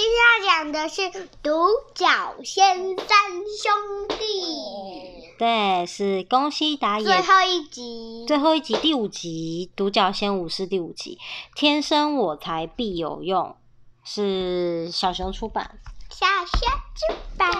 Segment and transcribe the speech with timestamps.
[0.00, 1.52] 今天要讲的是独
[1.94, 3.18] 角仙三
[3.62, 5.28] 兄弟。
[5.38, 7.04] 对，是宫西达也。
[7.04, 8.24] 最后一集。
[8.26, 11.18] 最后一集第五集《独角仙武士》第五集，
[11.54, 13.54] 天生我材必有用，
[14.02, 15.78] 是小熊出版。
[16.08, 17.50] 小熊出版。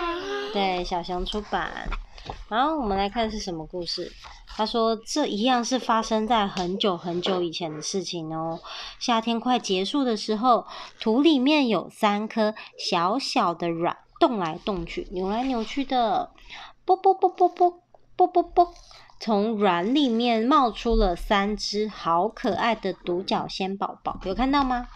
[0.54, 1.90] 对，小熊出版。
[2.48, 4.10] 然后我们来看是什么故事。
[4.60, 8.60] 他说：“这一样是发生在很久很久以前的事情哦。
[8.98, 10.66] 夏天快结束的时候，
[11.00, 16.30] 土里面有三颗小小的卵，动来动去，扭来扭去的，
[16.84, 17.80] 啵啵啵啵啵
[18.14, 18.74] 啵啵啵。
[19.18, 24.88] 从卵里面冒出了三只好可爱的独角仙宝宝，有看到吗？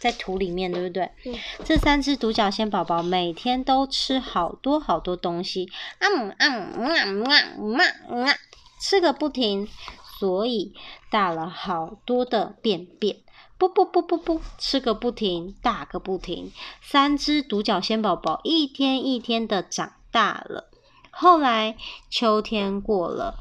[0.00, 1.08] 在土里面，对不对？
[1.64, 5.70] 这三只独角仙宝宝每天都吃好多好多东西，
[6.00, 8.34] 啊嗯啊嗯啊嗯啊嗯啊嗯啊。”
[8.82, 9.68] 吃个不停，
[10.18, 10.74] 所以
[11.08, 13.18] 大了好多的便便。
[13.56, 16.50] 不不不不不，吃个不停，大个不停。
[16.82, 20.68] 三只独角仙宝宝一天一天的长大了。
[21.12, 21.76] 后来
[22.10, 23.36] 秋天过了，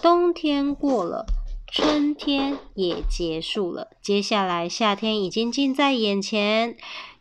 [0.00, 1.26] 冬天过了，
[1.66, 3.88] 春天也结束了。
[4.00, 6.76] 接下来夏天已经近在眼前。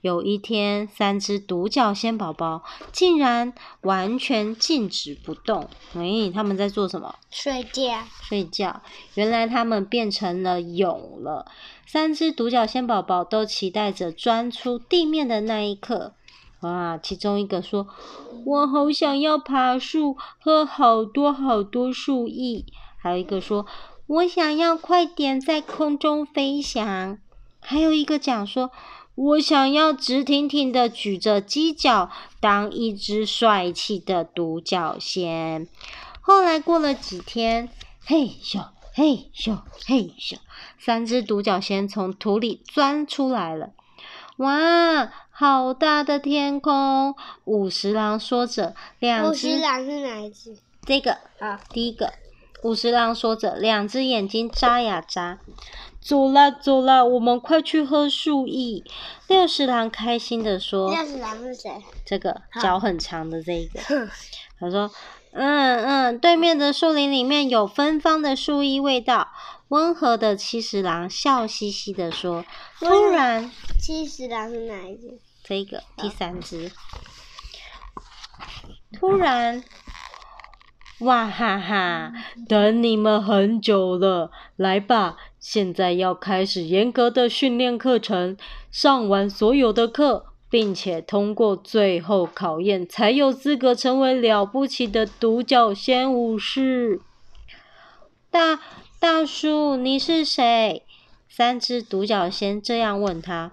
[0.06, 2.62] 有一天，三只独角仙宝宝
[2.92, 5.68] 竟然完全静止不动。
[5.96, 7.16] 哎，他们在做什么？
[7.32, 8.04] 睡觉。
[8.22, 8.84] 睡觉。
[9.16, 11.48] 原来他们变成了蛹了。
[11.88, 16.14] 三只独角仙宝宝都期待着钻出地面的那一刻。
[16.60, 17.00] 哇！
[17.02, 17.88] 其中一个说
[18.46, 22.64] ：“我好想要爬树，喝好多好多树液。”
[23.02, 23.66] 还有一个说
[24.06, 27.18] ：“我想要快点在空中飞翔。”
[27.60, 28.70] 还有一个讲说。
[29.16, 35.68] 我想要直挺挺的举着犄角，当一只帅气的独角仙。
[36.20, 37.70] 后来过了几天，
[38.06, 40.36] 嘿咻嘿咻嘿咻，
[40.78, 43.72] 三只独角仙从土里钻出来了。
[44.38, 47.16] 哇，好大的天空！
[47.46, 49.48] 五十郎说着，两只。
[49.48, 50.58] 五十郎是哪一只？
[50.86, 52.12] 这个啊，第一个。
[52.64, 55.40] 五十郎说着，两只眼睛眨呀眨。
[56.06, 58.84] 走啦走啦，我们快去喝树液。
[59.28, 61.84] 六十郎开心地说：“六十郎是谁？
[62.06, 63.80] 这个脚很长的这一个。”
[64.60, 64.92] 他说
[65.34, 69.30] ：“嗯嗯，对面的树林里面有芬芳的树液味道。”
[69.70, 72.46] 温和的七十郎笑嘻嘻地说
[72.80, 73.50] ：“突然，
[73.80, 75.18] 七十郎是哪一只？
[75.44, 76.72] 这个第三只。
[78.94, 79.64] 突然。”
[81.00, 82.14] 哇哈哈！
[82.48, 85.18] 等你们很久了，来吧！
[85.48, 88.36] 现在要开始严格的训练课程，
[88.72, 97.00] 上完所有的课，并且通过最后考验，才有资格成为了不起的独角仙武士。
[98.32, 98.60] 大
[99.00, 100.82] 大叔，你是谁？
[101.30, 103.52] 三只独角仙这样问他。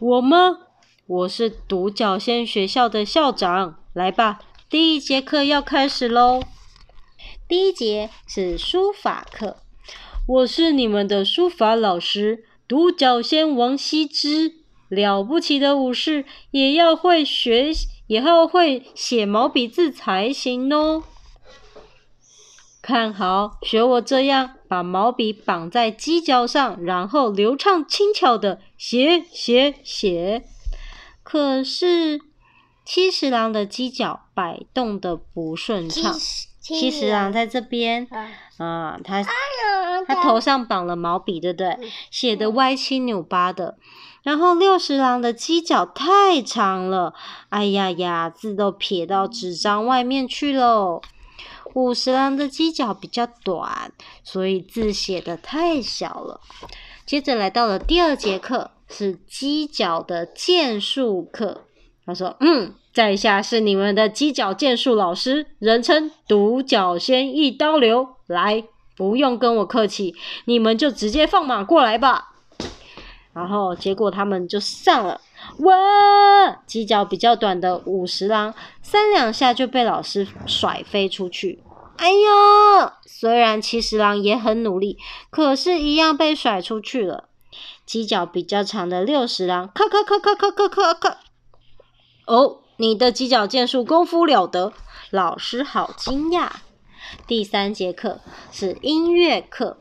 [0.00, 0.60] 我吗？
[1.06, 3.78] 我是独角仙学校的校长。
[3.92, 4.38] 来吧，
[4.70, 6.42] 第一节课要开始喽。
[7.46, 9.58] 第一节是书法课，
[10.26, 14.56] 我是你们的书法老师，独角仙王羲之，
[14.88, 17.70] 了不起的武士也要会学，
[18.08, 21.04] 也要会写毛笔字才行哦。
[22.82, 30.42] 看好，学我这样，把毛笔绑在犄角上，然后流畅轻巧的写写写。
[31.22, 32.20] 可是
[32.84, 36.16] 七十郎的犄角摆动的不顺畅。
[36.74, 38.06] 七十郎在这边，
[38.58, 39.22] 啊、嗯，他
[40.06, 41.78] 他头上绑了毛笔，对不对？
[42.10, 43.76] 写的歪七扭八的。
[44.22, 47.14] 然后六十郎的犄角太长了，
[47.50, 51.00] 哎呀呀，字都撇到纸张外面去喽。
[51.74, 53.92] 五十郎的犄角比较短，
[54.24, 56.40] 所以字写的太小了。
[57.04, 61.62] 接着来到了第二节课，是犄角的剑术课。
[62.06, 68.08] 他说：“嗯。”在下是你们的犄角剑术老师，人称独角仙一刀流。
[68.26, 68.64] 来，
[68.96, 70.14] 不用跟我客气，
[70.46, 72.30] 你们就直接放马过来吧。
[73.34, 75.20] 然后结果他们就上了。
[75.58, 76.62] 哇！
[76.66, 81.62] 犄角比较短的五十郎，三两下就被老师甩飞出去。
[81.98, 82.92] 哎呦！
[83.04, 84.96] 虽然七十郎也很努力，
[85.28, 87.28] 可是一样被甩出去了。
[87.86, 91.18] 犄角比较长的六十郎，咔咔咔咔咔咔咔咔。
[92.26, 92.58] 哦。
[92.78, 94.70] 你的犄角剑术功夫了得，
[95.10, 96.50] 老师好惊讶。
[97.26, 98.20] 第三节课
[98.52, 99.78] 是音乐课，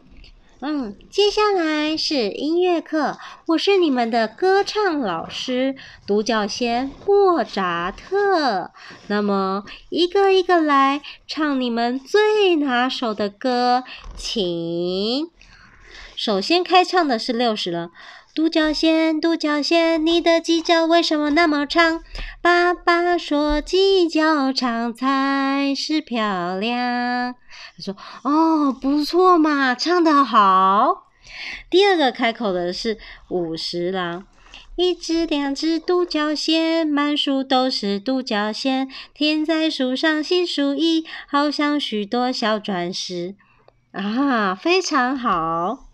[0.61, 3.17] 嗯，接下来是音乐课。
[3.47, 5.75] 我是你们的歌唱老师，
[6.07, 8.71] 独角仙莫扎特。
[9.07, 13.83] 那么一个一个来唱你们最拿手的歌，
[14.15, 15.29] 请。
[16.15, 17.89] 首先开唱的是六十了。
[18.35, 22.03] 独角仙，独角仙，你的犄角为什么那么长？
[22.41, 27.35] 爸爸说犄角长才是漂亮。
[27.77, 27.95] 他说
[28.29, 31.05] ：“哦，不错嘛，唱得好。”
[31.71, 32.97] 第二个开口的是
[33.29, 34.27] 五十郎。
[34.75, 43.35] 一只两只独角仙，满树都是独角仙，停在树上新树一，好像许多小钻石。
[43.93, 45.85] 啊，非常好。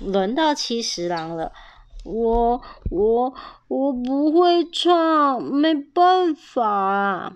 [0.00, 1.52] 轮到七十郎了。
[2.04, 3.34] 我我
[3.68, 7.32] 我不会唱，没办法。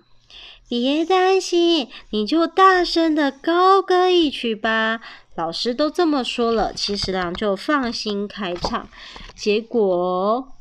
[0.67, 5.01] 别担心，你就大声的高歌一曲吧。
[5.35, 8.87] 老师都这么说了，其实郎就放心开唱。
[9.35, 10.58] 结果。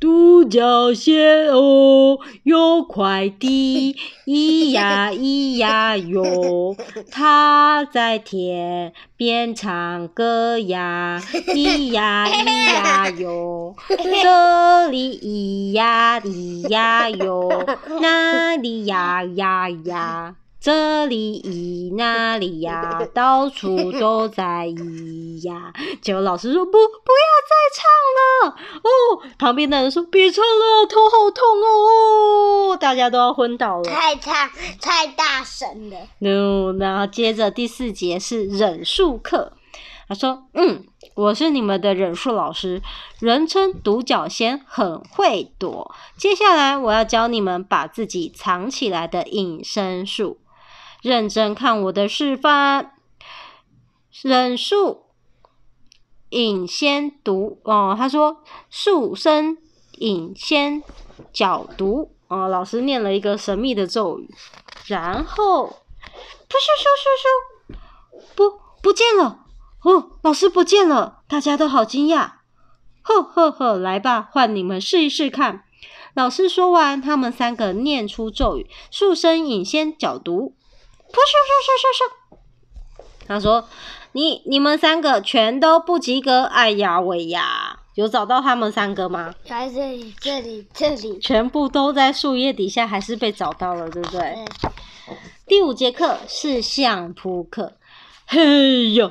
[0.00, 3.96] 独角仙哦，有快递，
[4.26, 6.76] 咿呀咿呀哟，
[7.10, 11.20] 它 在天边唱歌呀，
[11.52, 13.74] 咿呀咿呀哟，
[14.22, 17.66] 这里咿呀咿呀哟，
[18.00, 20.36] 那里呀呀呀。
[20.60, 25.72] 这里咿那里呀， 到处都在咿呀。
[26.02, 27.84] 结果老师说不，不要再唱
[28.16, 29.22] 了哦。
[29.38, 32.76] 旁边的人说别唱了，头好痛哦。
[32.76, 33.84] 大家都要昏倒了。
[33.84, 34.50] 太唱
[34.80, 35.96] 太大声了。
[36.18, 39.52] No，然后接着第四节是忍术课。
[40.08, 40.84] 他说：“嗯，
[41.14, 42.82] 我是你们的忍术老师，
[43.20, 45.94] 人称独角仙，很会躲。
[46.16, 50.38] 接下来我要教你们把自己藏起来的隐身术。”
[51.02, 52.92] 认真看我的示范，
[54.22, 55.04] 忍术
[56.30, 57.94] 隐仙独哦。
[57.96, 59.58] 他说：“树生
[59.98, 60.82] 隐仙
[61.32, 64.28] 角独哦。”老师念了一个神秘的咒语，
[64.86, 67.76] 然后噗咻咻咻咻，
[68.34, 69.46] 不不见了
[69.84, 70.18] 哦！
[70.22, 72.32] 老师不见了，大家都好惊讶。
[73.02, 75.64] 呵呵呵，来吧，换你们试一试看。
[76.14, 80.56] 老师说完，他们三个念出咒语：“树生隐仙角独。”
[81.10, 82.38] 噗咻咻咻咻咻！
[83.26, 83.68] 他说
[84.12, 87.80] ：“你你们三个全都不及格，哎呀喂呀！
[87.94, 89.34] 有找到他们三个吗？
[89.44, 94.20] 在这里，这里，这里，全部都在树叶底下，还是被找到了，对不对？
[94.20, 94.44] 对。
[95.46, 97.74] 第五节课是相扑课。
[98.26, 99.10] 嘿呦，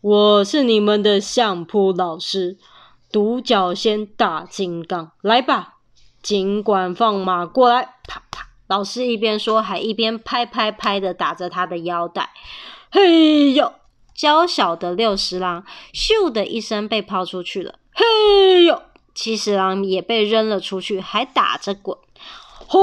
[0.00, 2.56] 我是你们的相扑老师，
[3.10, 5.74] 独角仙大金刚，来吧，
[6.22, 12.30] 尽管放马过来，啪啪。”老师一边说，还一边拍拍拍的打着他的腰带。
[12.90, 13.72] 嘿呦，
[14.14, 17.74] 娇小的六十郎咻的一声被抛出去了。
[17.92, 18.82] 嘿呦，
[19.14, 21.96] 七十郎也被扔了出去，还打着滚。
[22.68, 22.78] 嘿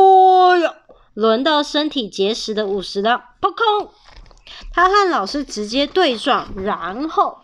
[0.60, 0.74] 呦，
[1.14, 3.92] 轮到身体结实的五十郎，扑空！
[4.74, 7.40] 他和老师直接对撞，然后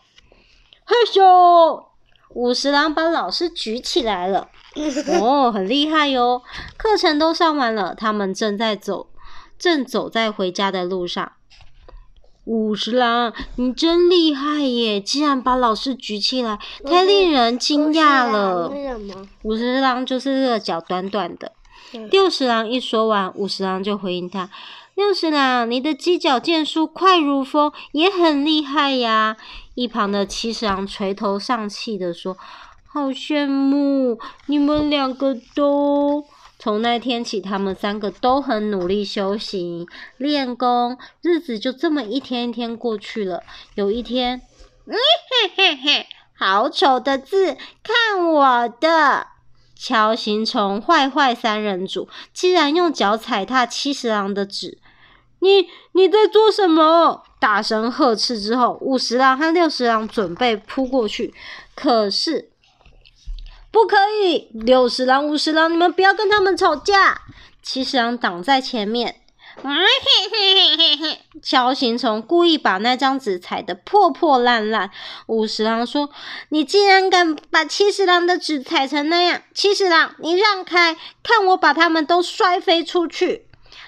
[0.84, 1.86] 嘿咻，
[2.34, 4.50] 五十郎把老师举起来了。
[5.20, 6.42] 哦，很厉害哟！
[6.78, 9.08] 课程都上完了，他们正在走，
[9.60, 11.34] 正走在回家的路上。
[12.46, 15.00] 五十郎，你真厉害耶！
[15.00, 18.72] 竟然把老师举起来，太令人惊讶了。
[19.44, 21.52] 五十郎就是这个脚短短的。
[22.10, 24.50] 六十郎一说完，五十郎就回应他：
[24.96, 29.36] 六十郎，你的犄角剑术快如风，也很厉害呀。
[29.74, 32.38] 一旁的七十郎垂头丧气的说。
[32.94, 36.26] 好羡慕你们两个都。
[36.60, 39.88] 从那天起，他们三个都很努力修行
[40.18, 43.42] 练功，日子就这么一天一天过去了。
[43.74, 44.42] 有一天，
[44.86, 49.28] 嗯嘿嘿嘿，好丑的字，看我的！
[49.74, 54.78] 乔形虫坏坏三人组竟然用脚踩踏七十郎的纸，
[55.42, 57.24] 你你在做什么？
[57.40, 61.34] 大声呵斥之后，五十郎和六十郎准备扑过去，
[61.76, 62.50] 可是。
[63.72, 64.50] 不可以！
[64.52, 67.22] 六十郎、五十郎，你们不要跟他们吵架。
[67.64, 69.22] 七十郎挡在前面。
[69.64, 71.22] 嗯嘿嘿嘿嘿嘿。
[71.42, 74.92] 锹形虫故意把那张纸踩得破破烂烂。
[75.28, 76.10] 五十郎说
[76.50, 79.42] ：“你竟然敢把七十郎的纸踩成那样！
[79.54, 83.48] 七十郎，你让开，看我把他们都摔飞出去。”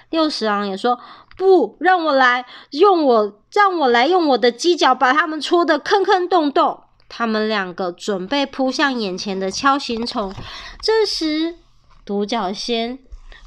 [0.09, 0.99] 六十郎也说
[1.37, 6.79] ：“不，让我来，用我，让我来用我的犄角把他们戳得坑坑洞洞。”
[7.15, 10.33] 他们两个准备扑向眼前的敲形虫，
[10.81, 11.57] 这时
[12.03, 12.97] 独角仙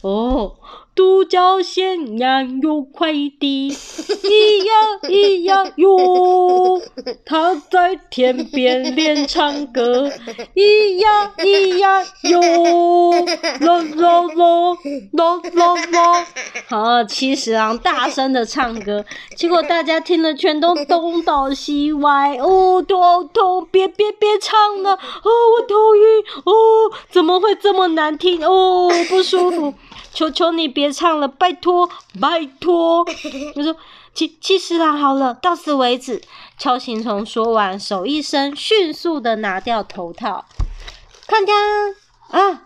[0.02, 0.54] 哦，
[0.96, 4.72] 独角仙呀有快递，咿呀
[5.02, 6.80] 咿呀哟，
[7.26, 10.10] 它在天边练唱歌，
[10.54, 13.12] 咿呀咿呀哟，
[13.60, 14.78] 啦啦啦
[15.12, 16.26] 啦啦啦。
[16.70, 19.04] 好，七十郎大声的唱歌，
[19.36, 24.98] 结果大家听了全都东倒西歪，哦，头好痛，别别别唱了，哦，
[25.28, 28.42] 我头晕，哦，怎么会这么难听？
[28.42, 29.74] 哦，不舒服。
[30.16, 31.86] 求求你别唱了，拜托，
[32.18, 33.04] 拜托！
[33.54, 33.76] 我说
[34.14, 36.22] 七七十郎好了，到此为止。
[36.58, 40.46] 锹形虫说完，手一伸，迅速的拿掉头套。
[41.26, 41.54] 看看
[42.30, 42.62] 啊，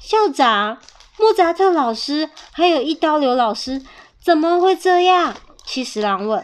[0.00, 0.78] 校长、
[1.18, 3.82] 莫扎特老师，还有一刀流老师，
[4.18, 5.36] 怎么会这样？
[5.66, 6.42] 七十郎问。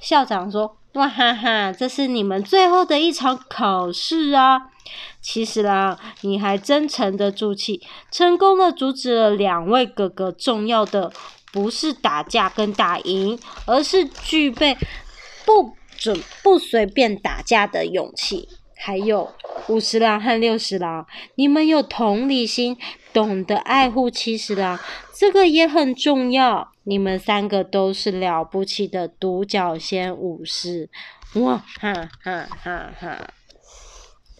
[0.00, 4.70] 校长说：哇哈哈，这是你们最后的一场考试啊！
[5.20, 7.82] 七十郎，你还真沉得住气，
[8.12, 10.30] 成功的阻止了两位哥哥。
[10.30, 11.12] 重要的
[11.52, 13.36] 不是打架跟打赢，
[13.66, 14.78] 而是具备
[15.44, 18.48] 不准不随便打架的勇气。
[18.76, 19.34] 还有
[19.66, 22.76] 五十郎和六十郎，你们有同理心，
[23.12, 24.78] 懂得爱护七十郎，
[25.12, 26.73] 这个也很重要。
[26.84, 30.88] 你们三个都是了不起的独角仙武士，
[31.34, 33.30] 哇哈哈哈哈！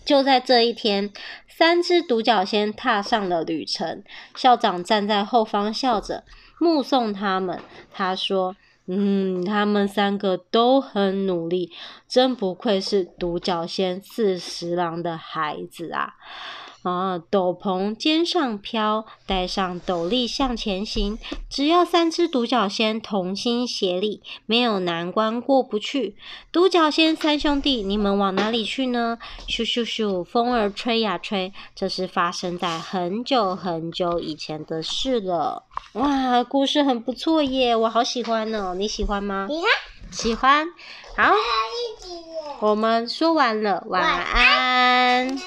[0.04, 1.10] 就在这一天，
[1.48, 4.04] 三只独角仙踏上了旅程。
[4.36, 6.24] 校长站在后方笑着
[6.60, 7.58] 目送他们。
[7.90, 8.54] 他说
[8.86, 11.72] ：“嗯，他们三个都很努力，
[12.06, 16.14] 真不愧是独角仙四十郎的孩子啊。”
[16.84, 17.18] 啊！
[17.30, 21.18] 斗篷肩上飘，戴上斗笠向前行。
[21.48, 26.14] 只要三只独角仙同心协力，没有难关过不去。
[26.52, 29.18] 独角仙三兄弟，你们往哪里去呢？
[29.48, 35.64] 咻咻咻，风儿吹呀吹，这是发生在很久很久以前的事了。
[35.94, 39.48] 哇，故事很不错耶，我好喜欢哦，你喜欢吗？
[39.48, 39.64] 喜欢。
[40.10, 40.66] 喜欢。
[41.16, 41.32] 好，
[42.60, 45.38] 我们说完了，晚安。